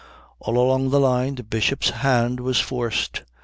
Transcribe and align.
All 0.39 0.57
along 0.57 0.89
the 0.89 0.99
line 0.99 1.35
the 1.35 1.43
Bishop's 1.43 1.91
hand 1.91 2.39
was 2.39 2.59
forced. 2.59 3.21